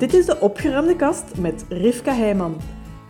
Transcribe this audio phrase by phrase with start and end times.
[0.00, 2.56] Dit is de opgeruimde kast met Rivka Heijman.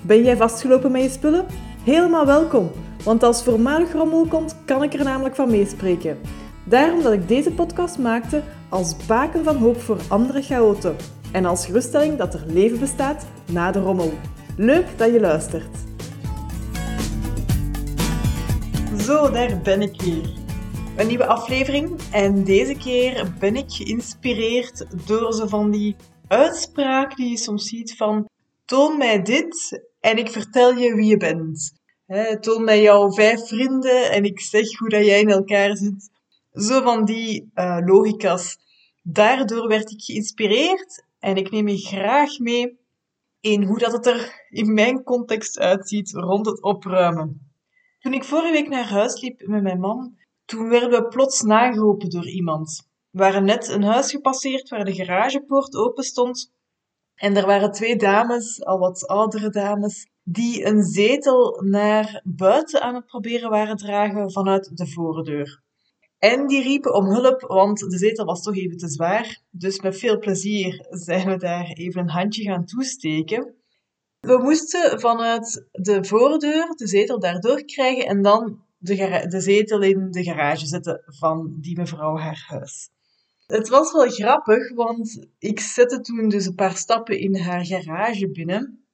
[0.02, 1.46] Ben jij vastgelopen met je spullen?
[1.84, 2.70] Helemaal welkom,
[3.04, 6.18] want als voormalig rommel komt, kan ik er namelijk van meespreken.
[6.64, 10.96] Daarom dat ik deze podcast maakte als baken van hoop voor andere chaoten
[11.32, 14.12] en als geruststelling dat er leven bestaat na de rommel.
[14.56, 15.76] Leuk dat je luistert.
[18.98, 20.30] Zo, daar ben ik weer.
[20.96, 25.96] Een nieuwe aflevering en deze keer ben ik geïnspireerd door zo van die
[26.30, 28.28] uitspraak die je soms ziet van
[28.64, 31.72] toon mij dit en ik vertel je wie je bent.
[32.40, 36.10] toon mij jouw vijf vrienden en ik zeg hoe dat jij in elkaar zit.
[36.52, 38.58] Zo van die uh, logica's.
[39.02, 42.78] Daardoor werd ik geïnspireerd en ik neem je graag mee
[43.40, 47.52] in hoe dat het er in mijn context uitziet rond het opruimen.
[47.98, 52.10] Toen ik vorige week naar huis liep met mijn man, toen werden we plots nageroepen
[52.10, 52.89] door iemand.
[53.10, 56.52] Waren net een huis gepasseerd waar de garagepoort open stond.
[57.14, 62.94] En er waren twee dames, al wat oudere dames, die een zetel naar buiten aan
[62.94, 65.62] het proberen waren dragen vanuit de voordeur.
[66.18, 69.42] En die riepen om hulp, want de zetel was toch even te zwaar.
[69.50, 73.54] Dus met veel plezier zijn we daar even een handje gaan toesteken.
[74.20, 80.10] We moesten vanuit de voordeur de zetel daardoor krijgen en dan de, de zetel in
[80.10, 82.90] de garage zetten van die mevrouw haar huis.
[83.50, 88.30] Het was wel grappig, want ik zette toen dus een paar stappen in haar garage
[88.30, 88.84] binnen.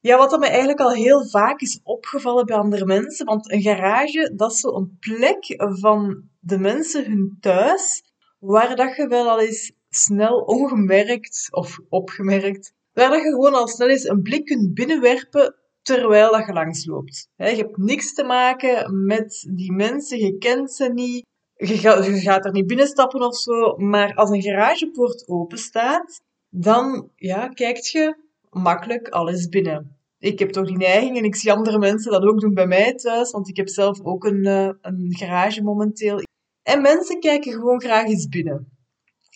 [0.00, 4.32] Ja, wat me eigenlijk al heel vaak is opgevallen bij andere mensen, want een garage,
[4.36, 8.04] dat is zo'n plek van de mensen hun thuis,
[8.38, 13.68] waar dat je wel al eens snel ongemerkt of opgemerkt, waar dat je gewoon al
[13.68, 17.28] snel eens een blik kunt binnenwerpen terwijl dat je langs loopt.
[17.36, 22.52] Je hebt niks te maken met die mensen, je kent ze niet, je gaat, er
[22.52, 28.16] niet binnenstappen of zo, maar als een garagepoort open staat, dan ja, kijkt je
[28.50, 29.98] makkelijk alles binnen.
[30.18, 32.94] Ik heb toch die neiging en ik zie andere mensen dat ook doen bij mij
[32.94, 36.20] thuis, want ik heb zelf ook een, uh, een garage momenteel.
[36.62, 38.68] En mensen kijken gewoon graag eens binnen.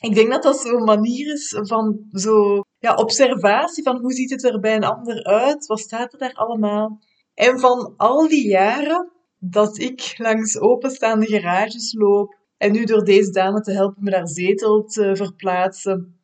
[0.01, 4.45] Ik denk dat dat zo'n manier is van zo ja, observatie van hoe ziet het
[4.45, 7.01] er bij een ander uit, wat staat er daar allemaal.
[7.35, 13.31] En van al die jaren dat ik langs openstaande garages loop en nu door deze
[13.31, 16.21] dame te helpen me daar zetel te verplaatsen,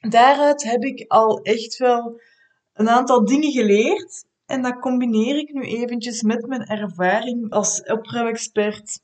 [0.00, 2.20] daaruit heb ik al echt wel
[2.72, 4.26] een aantal dingen geleerd.
[4.46, 9.00] En dat combineer ik nu eventjes met mijn ervaring als opruimexpert.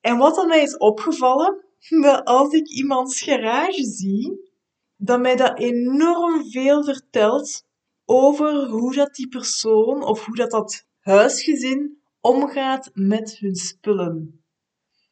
[0.00, 1.64] En wat dan mij is opgevallen,
[2.02, 4.50] dat als ik iemands garage zie,
[4.96, 7.64] dat mij dat enorm veel vertelt
[8.04, 14.44] over hoe dat die persoon of hoe dat dat huisgezin omgaat met hun spullen.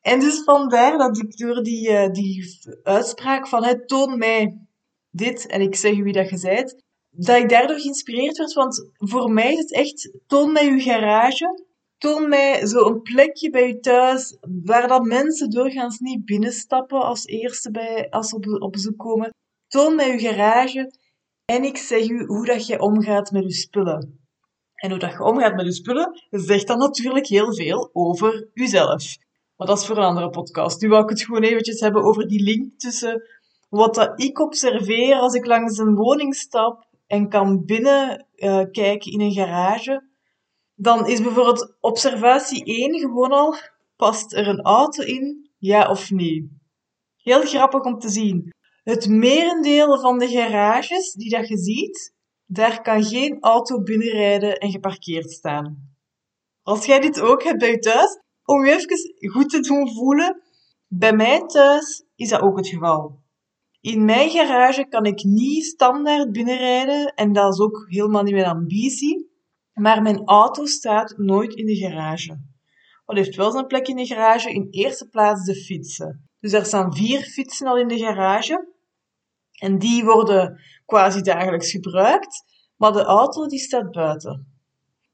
[0.00, 4.59] En dus vandaar dat ik door die, uh, die uitspraak van het toon mij
[5.10, 9.32] dit en ik zeg wie dat je zijt, dat ik daardoor geïnspireerd werd, want voor
[9.32, 11.65] mij is het echt toon mij uw garage,
[11.98, 17.71] toon mij zo'n plekje bij je thuis waar dat mensen doorgaans niet binnenstappen als eerste
[17.71, 19.34] bij, als ze op, op bezoek komen.
[19.66, 20.92] Toon mij uw garage
[21.44, 24.20] en ik zeg u hoe dat je omgaat met uw spullen.
[24.81, 29.17] En hoe dat je omgaat met je spullen, zegt dan natuurlijk heel veel over jezelf.
[29.57, 30.81] Maar dat is voor een andere podcast.
[30.81, 33.23] Nu wil ik het gewoon eventjes hebben over die link tussen
[33.69, 39.13] wat dat ik observeer als ik langs een woning stap en kan binnen uh, kijken
[39.13, 40.09] in een garage.
[40.75, 43.55] Dan is bijvoorbeeld observatie 1 gewoon al,
[43.97, 46.59] past er een auto in, ja of nee?
[47.17, 48.53] Heel grappig om te zien.
[48.83, 52.15] Het merendeel van de garages die dat je ziet,
[52.53, 55.94] daar kan geen auto binnenrijden en geparkeerd staan.
[56.62, 60.43] Als jij dit ook hebt bij je thuis, om je even goed te doen voelen,
[60.87, 63.19] bij mij thuis is dat ook het geval.
[63.81, 68.47] In mijn garage kan ik niet standaard binnenrijden en dat is ook helemaal niet mijn
[68.47, 69.28] ambitie.
[69.72, 72.41] Maar mijn auto staat nooit in de garage.
[73.05, 74.50] Wat heeft wel zijn plek in de garage?
[74.50, 76.28] In eerste plaats de fietsen.
[76.41, 78.69] Dus er staan vier fietsen al in de garage.
[79.60, 80.60] En die worden
[80.91, 82.45] quasi dagelijks gebruikt,
[82.77, 84.60] maar de auto die staat buiten.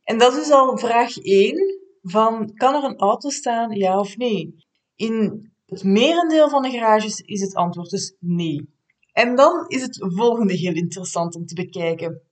[0.02, 4.54] En dat is al vraag 1 van kan er een auto staan, ja of nee?
[4.94, 8.74] In het merendeel van de garages is het antwoord dus nee.
[9.12, 12.22] En dan is het volgende heel interessant om te bekijken.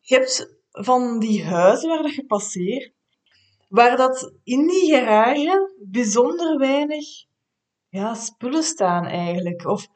[0.00, 2.92] Je hebt van die huizen waar dat je passeert,
[3.68, 7.04] waar dat in die garage bijzonder weinig
[7.88, 9.66] ja, spullen staan eigenlijk.
[9.66, 9.86] Of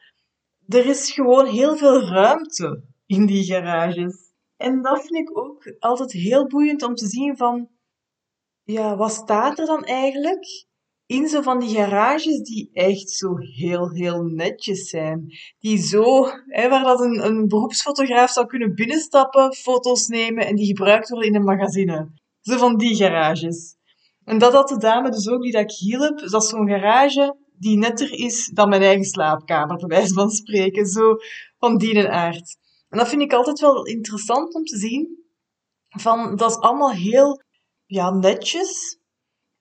[0.74, 4.32] er is gewoon heel veel ruimte in die garages.
[4.56, 7.68] En dat vind ik ook altijd heel boeiend om te zien van,
[8.62, 10.68] ja, wat staat er dan eigenlijk?
[11.10, 15.26] in zo van die garages die echt zo heel, heel netjes zijn.
[15.58, 20.66] Die zo, hè, waar dat een, een beroepsfotograaf zou kunnen binnenstappen, foto's nemen en die
[20.66, 22.10] gebruikt worden in een magazine.
[22.40, 23.76] Zo van die garages.
[24.24, 26.18] En dat had de dame dus ook die dat ik hielp.
[26.18, 30.86] Dat zo'n garage die netter is dan mijn eigen slaapkamer, bij wijze van spreken.
[30.86, 31.16] Zo
[31.58, 32.56] van die aard.
[32.88, 35.18] En dat vind ik altijd wel interessant om te zien.
[35.88, 37.42] Van, dat is allemaal heel
[37.86, 38.98] ja, netjes,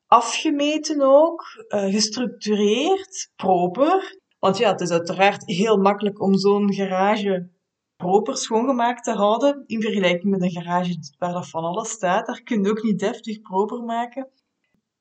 [0.05, 4.17] afgemeten ook, uh, gestructureerd, proper.
[4.39, 7.49] Want ja, het is uiteraard heel makkelijk om zo'n garage
[7.95, 12.25] proper schoongemaakt te houden, in vergelijking met een garage waar dat van alles staat.
[12.25, 14.29] Daar kun je ook niet deftig proper maken.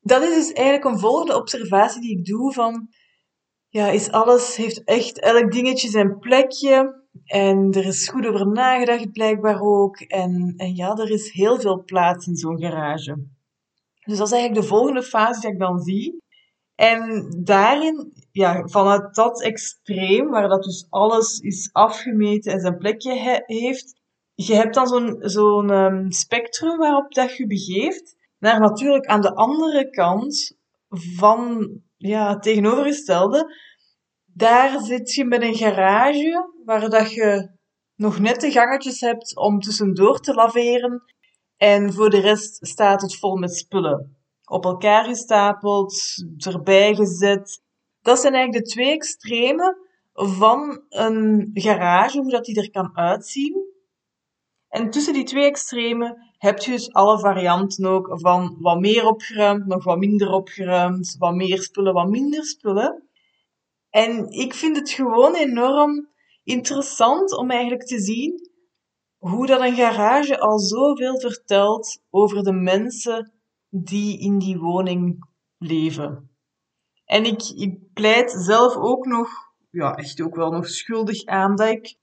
[0.01, 2.89] Dat is dus eigenlijk een volgende observatie die ik doe van,
[3.69, 7.07] ja, is alles, heeft echt elk dingetje zijn plekje.
[7.25, 10.01] En er is goed over nagedacht blijkbaar ook.
[10.01, 13.27] En, en ja, er is heel veel plaats in zo'n garage.
[14.05, 16.23] Dus dat is eigenlijk de volgende fase die ik dan zie.
[16.75, 23.43] En daarin, ja, vanuit dat extreem, waar dat dus alles is afgemeten en zijn plekje
[23.47, 24.01] heeft,
[24.35, 29.35] je hebt dan zo'n zo'n um, spectrum waarop dat je begeeft, naar natuurlijk aan de
[29.35, 30.57] andere kant
[30.89, 33.55] van ja, het tegenovergestelde.
[34.25, 37.57] Daar zit je met een garage waar dat je
[37.95, 41.03] nog net de gangetjes hebt om tussendoor te laveren
[41.57, 44.17] en voor de rest staat het vol met spullen.
[44.45, 45.95] Op elkaar gestapeld,
[46.37, 47.63] erbij gezet.
[48.01, 49.77] Dat zijn eigenlijk de twee extremen
[50.13, 53.67] van een garage, hoe dat die er kan uitzien.
[54.69, 59.67] En tussen die twee extremen heb je dus alle varianten ook van wat meer opgeruimd,
[59.67, 63.09] nog wat minder opgeruimd, wat meer spullen, wat minder spullen.
[63.91, 66.09] En ik vind het gewoon enorm
[66.45, 68.51] interessant om eigenlijk te zien
[69.19, 73.33] hoe dat een garage al zoveel vertelt over de mensen
[73.69, 75.27] die in die woning
[75.59, 76.31] leven.
[77.05, 79.29] En ik, ik pleit zelf ook nog,
[79.71, 81.97] ja, echt ook wel nog schuldig aan dat ik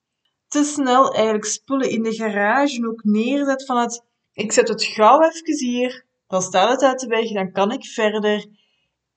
[0.47, 4.03] te snel eigenlijk spullen in de garage ook neerzet van het,
[4.35, 7.85] ik zet het gauw even hier, dan staat het uit de weg, dan kan ik
[7.85, 8.45] verder.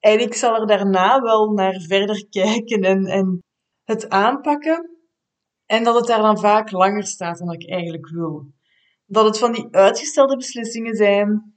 [0.00, 3.42] En ik zal er daarna wel naar verder kijken en, en
[3.84, 4.90] het aanpakken.
[5.66, 8.46] En dat het daar dan vaak langer staat dan ik eigenlijk wil.
[9.06, 11.56] Dat het van die uitgestelde beslissingen zijn.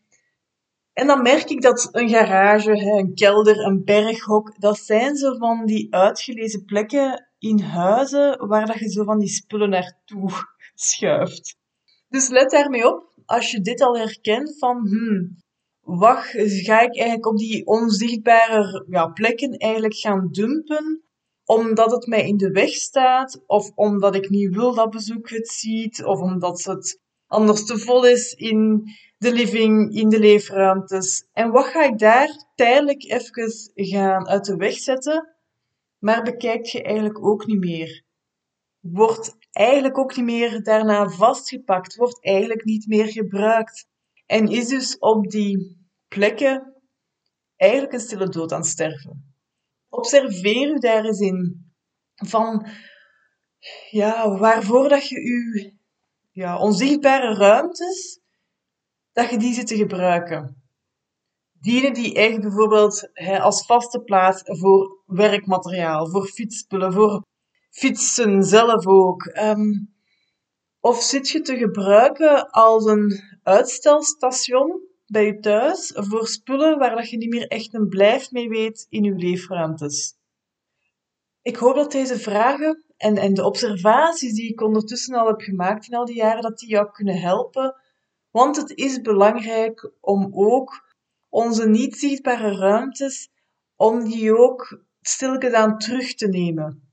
[0.94, 5.66] En dan merk ik dat een garage, een kelder, een berghok, dat zijn zo van
[5.66, 10.30] die uitgelezen plekken in huizen waar dat je zo van die spullen naartoe
[10.74, 11.60] schuift.
[12.10, 15.38] Dus let daarmee op, als je dit al herkent van, hmm,
[15.82, 21.04] wat ga ik eigenlijk op die onzichtbare ja, plekken eigenlijk gaan dumpen
[21.46, 25.48] omdat het mij in de weg staat, of omdat ik niet wil dat bezoek het
[25.48, 28.84] ziet, of omdat het anders te vol is in
[29.18, 31.28] de living, in de leefruimtes.
[31.34, 35.36] En wat ga ik daar tijdelijk even gaan uit de weg zetten,
[36.00, 38.04] maar bekijkt je eigenlijk ook niet meer.
[38.80, 43.88] Wordt eigenlijk ook niet meer daarna vastgepakt, wordt eigenlijk niet meer gebruikt.
[44.26, 45.78] En is dus op die
[46.08, 46.76] plekken
[47.56, 49.32] eigenlijk een stille dood aan het sterven
[49.92, 51.70] observeer u daar eens in.
[52.16, 52.68] Van,
[53.90, 55.74] ja, waarvoor dat je je
[56.32, 58.20] ja, onzichtbare ruimtes,
[59.12, 60.56] dat je die zit te gebruiken.
[61.52, 67.26] Dienen die echt bijvoorbeeld hè, als vaste plaats voor werkmateriaal, voor fietsspullen, voor
[67.72, 69.26] fietsen zelf ook.
[69.26, 69.72] Ehm,
[70.80, 77.10] of zit je te gebruiken als een uitstelstation bij je thuis voor spullen waar dat
[77.10, 80.20] je niet meer echt een blijf mee weet in je leefruimtes?
[81.42, 85.88] Ik hoop dat deze vragen en, en de observaties die ik ondertussen al heb gemaakt
[85.88, 87.76] in al die jaren, dat die jou kunnen helpen.
[88.32, 90.96] Want het is belangrijk om ook
[91.30, 93.30] onze niet zichtbare ruimtes,
[93.76, 94.84] om die ook
[95.52, 96.91] aan terug te nemen.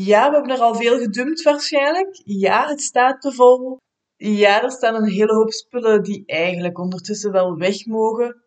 [0.00, 2.20] Ja, we hebben er al veel gedumpt waarschijnlijk.
[2.24, 3.76] Ja, het staat te vol.
[4.16, 8.42] Ja, er staan een hele hoop spullen die eigenlijk ondertussen wel weg mogen.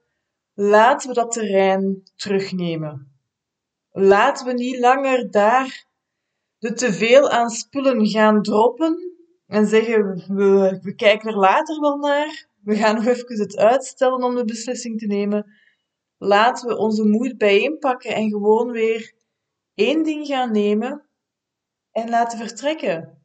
[0.54, 3.20] Laten we dat terrein terugnemen.
[3.90, 5.86] Laten we niet langer daar
[6.58, 8.98] de teveel aan spullen gaan droppen
[9.48, 10.04] en zeggen
[10.36, 12.48] we, we kijken er later wel naar.
[12.64, 15.52] We gaan nog even het uitstellen om de beslissing te nemen.
[16.18, 19.14] Laten we onze moed bijeenpakken en gewoon weer
[19.74, 21.06] één ding gaan nemen
[21.92, 23.22] en laten vertrekken.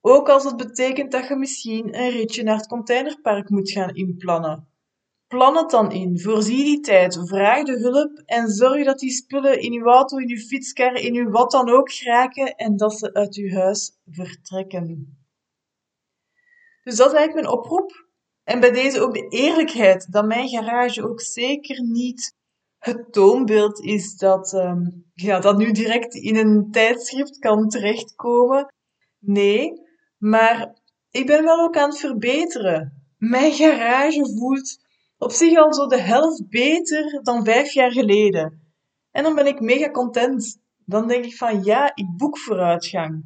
[0.00, 4.68] Ook als het betekent dat je misschien een ritje naar het containerpark moet gaan inplannen.
[5.26, 9.60] Plan het dan in, voorzie die tijd, vraag de hulp en zorg dat die spullen
[9.60, 13.14] in uw auto, in uw fietskar, in uw wat dan ook geraken en dat ze
[13.14, 15.18] uit uw huis vertrekken.
[16.82, 18.06] Dus dat is eigenlijk mijn oproep.
[18.44, 22.36] En bij deze ook de eerlijkheid dat mijn garage ook zeker niet
[22.84, 28.74] het toonbeeld is dat, ehm, ja, dat nu direct in een tijdschrift kan terechtkomen.
[29.18, 29.72] Nee,
[30.18, 30.78] maar
[31.10, 33.06] ik ben wel ook aan het verbeteren.
[33.18, 34.78] Mijn garage voelt
[35.18, 38.72] op zich al zo de helft beter dan vijf jaar geleden.
[39.10, 40.58] En dan ben ik mega content.
[40.84, 43.24] Dan denk ik van ja, ik boek vooruitgang.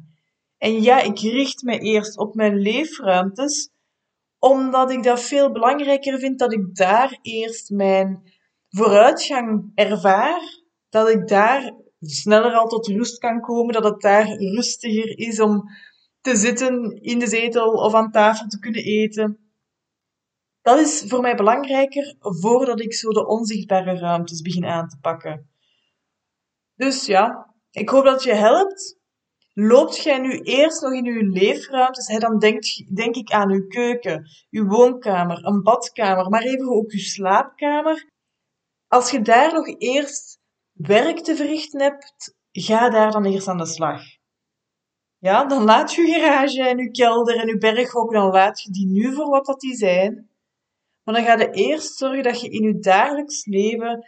[0.57, 3.69] En ja, ik richt me eerst op mijn leefruimtes,
[4.37, 8.37] omdat ik dat veel belangrijker vind dat ik daar eerst mijn
[8.69, 10.41] vooruitgang ervaar,
[10.89, 15.63] dat ik daar sneller al tot rust kan komen, dat het daar rustiger is om
[16.21, 19.49] te zitten in de zetel of aan tafel te kunnen eten.
[20.61, 25.49] Dat is voor mij belangrijker voordat ik zo de onzichtbare ruimtes begin aan te pakken.
[26.75, 28.97] Dus ja, ik hoop dat je helpt.
[29.53, 32.63] Loopt jij nu eerst nog in uw leefruimtes, hè, dan denk,
[32.95, 38.09] denk ik aan uw keuken, uw woonkamer, een badkamer, maar even ook uw slaapkamer.
[38.89, 40.39] Als je daar nog eerst
[40.71, 44.01] werk te verrichten hebt, ga daar dan eerst aan de slag.
[45.17, 48.87] Ja, dan laat je garage en je kelder en je berghok, dan laat je die
[48.87, 50.29] nu voor wat dat die zijn.
[51.03, 54.07] Maar dan ga je eerst zorgen dat je in je dagelijks leven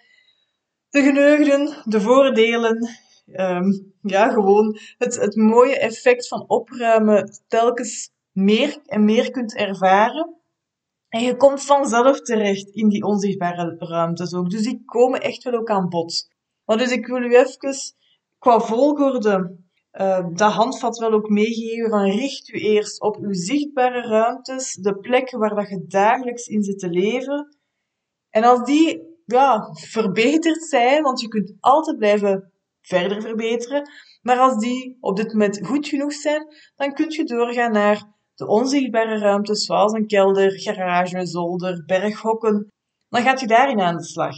[0.90, 2.90] de geneugden, de voordelen,
[3.26, 10.41] um, ja, gewoon het, het mooie effect van opruimen telkens meer en meer kunt ervaren.
[11.12, 14.50] En je komt vanzelf terecht in die onzichtbare ruimtes ook.
[14.50, 16.30] Dus die komen echt wel ook aan bod.
[16.66, 17.76] Maar dus ik wil u even
[18.40, 19.58] qua volgorde
[19.94, 24.98] uh, dat handvat wel ook meegeven van richt u eerst op uw zichtbare ruimtes, de
[24.98, 27.58] plekken waar dat je dagelijks in zit te leven.
[28.30, 32.52] En als die ja, verbeterd zijn, want je kunt altijd blijven
[32.82, 33.90] verder verbeteren,
[34.22, 38.04] maar als die op dit moment goed genoeg zijn, dan kun je doorgaan naar
[38.36, 42.68] de onzichtbare ruimtes zoals een kelder, garage, zolder, berghokken.
[43.10, 44.36] Dan gaat je daarin aan de slag.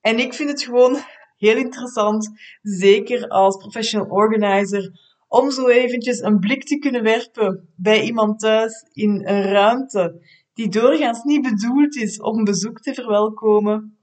[0.00, 0.96] En ik vind het gewoon
[1.36, 2.30] heel interessant,
[2.62, 4.90] zeker als professional organizer,
[5.28, 10.20] om zo eventjes een blik te kunnen werpen bij iemand thuis in een ruimte
[10.52, 13.98] die doorgaans niet bedoeld is om bezoek te verwelkomen.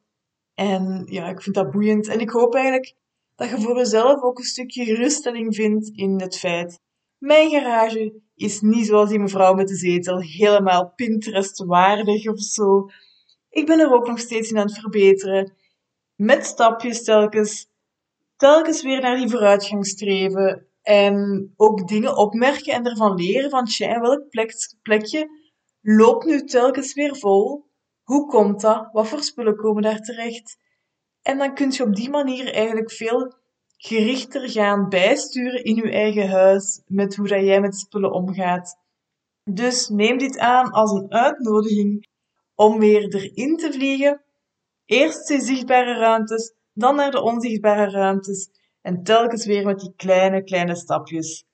[0.54, 2.08] En ja, ik vind dat boeiend.
[2.08, 2.96] En ik hoop eigenlijk
[3.36, 6.80] dat je voor jezelf ook een stukje geruststelling vindt in het feit.
[7.18, 12.90] Mijn garage is niet zoals die mevrouw met de zetel, helemaal Pinterest-waardig of zo.
[13.50, 15.54] Ik ben er ook nog steeds in aan het verbeteren
[16.16, 17.70] met stapjes telkens,
[18.36, 20.68] telkens weer naar die vooruitgang streven.
[20.82, 25.30] En ook dingen opmerken en ervan leren van, tja, welk plek, plekje
[25.82, 27.66] loopt nu telkens weer vol?
[28.04, 28.90] Hoe komt dat?
[28.92, 30.58] Wat voor spullen komen daar terecht?
[31.22, 33.34] En dan kun je op die manier eigenlijk veel
[33.78, 38.78] gerichter gaan bijsturen in je eigen huis met hoe dat jij met spullen omgaat.
[39.44, 42.08] Dus neem dit aan als een uitnodiging
[42.56, 44.22] om weer erin te vliegen
[44.88, 48.50] Eerst de zichtbare ruimtes, dan naar de onzichtbare ruimtes
[48.82, 51.46] en telkens weer met die kleine, kleine stapjes.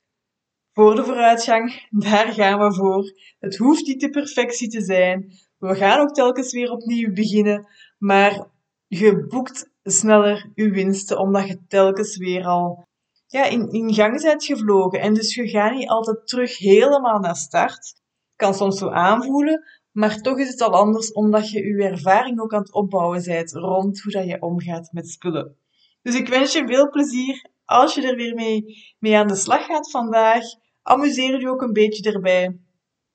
[0.73, 3.13] Voor de vooruitgang, daar gaan we voor.
[3.39, 5.31] Het hoeft niet de perfectie te zijn.
[5.57, 8.47] We gaan ook telkens weer opnieuw beginnen, maar
[8.87, 12.87] je boekt sneller je winsten omdat je telkens weer al
[13.27, 14.99] ja, in, in gang bent gevlogen.
[14.99, 18.01] En dus je gaat niet altijd terug helemaal naar start.
[18.35, 22.53] Kan soms zo aanvoelen, maar toch is het al anders omdat je je ervaring ook
[22.53, 25.57] aan het opbouwen bent rond hoe dat je omgaat met spullen.
[26.01, 28.65] Dus ik wens je veel plezier als je er weer mee,
[28.99, 30.43] mee aan de slag gaat vandaag.
[30.81, 32.59] Amuseer je ook een beetje erbij.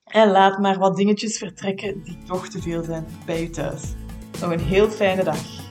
[0.03, 3.93] En laat maar wat dingetjes vertrekken die toch te veel zijn bij je thuis.
[4.41, 5.68] Nog een heel fijne dag.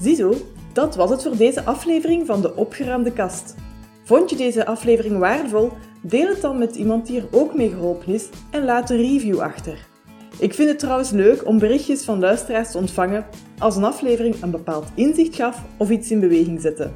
[0.00, 0.34] Ziezo,
[0.72, 3.54] dat was het voor deze aflevering van de opgeruimde kast.
[4.02, 5.70] Vond je deze aflevering waardevol?
[6.02, 9.40] Deel het dan met iemand die er ook mee geholpen is en laat een review
[9.40, 9.86] achter.
[10.38, 13.26] Ik vind het trouwens leuk om berichtjes van luisteraars te ontvangen
[13.58, 16.90] als een aflevering een bepaald inzicht gaf of iets in beweging zette.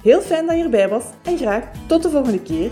[0.02, 2.71] Heel fijn dat je erbij was en graag tot de volgende keer.